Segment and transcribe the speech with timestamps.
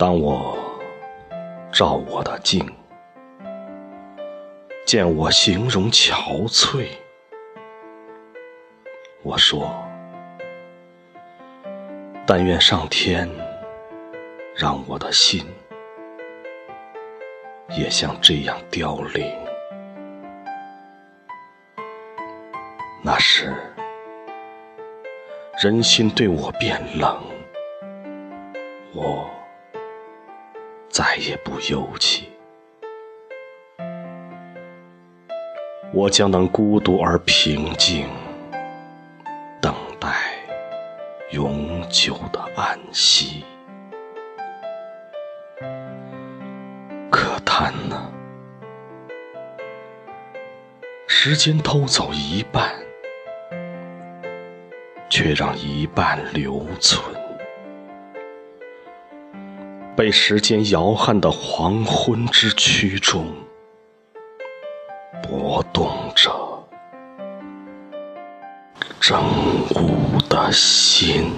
[0.00, 0.56] 当我
[1.70, 2.66] 照我的镜，
[4.86, 6.86] 见我形容憔悴，
[9.22, 9.70] 我说：
[12.26, 13.28] 但愿上天
[14.56, 15.44] 让我的心
[17.68, 19.30] 也像这样凋零。
[23.02, 23.54] 那时，
[25.62, 27.22] 人心对我变冷，
[28.94, 29.30] 我。
[31.00, 32.28] 再也不忧戚，
[35.94, 38.06] 我将能孤独而平静，
[39.62, 40.10] 等待
[41.30, 43.42] 永久的安息。
[47.10, 48.12] 可叹呢，
[51.06, 52.74] 时间偷走一半，
[55.08, 57.02] 却让一半留存。
[59.96, 63.26] 被时间摇撼的黄昏之躯中，
[65.22, 66.30] 搏动着
[68.98, 69.20] 正
[69.74, 71.32] 午的心。